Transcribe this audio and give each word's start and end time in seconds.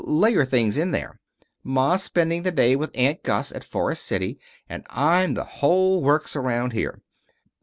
Lay 0.03 0.31
your 0.31 0.45
things 0.45 0.79
in 0.79 0.89
there. 0.89 1.19
Ma's 1.63 2.01
spending 2.01 2.41
the 2.41 2.49
day 2.51 2.75
with 2.75 2.89
Aunt 2.95 3.21
Gus 3.21 3.51
at 3.51 3.63
Forest 3.63 4.03
City 4.03 4.39
and 4.67 4.83
I'm 4.89 5.35
the 5.35 5.43
whole 5.43 6.01
works 6.01 6.35
around 6.35 6.73
here. 6.73 7.03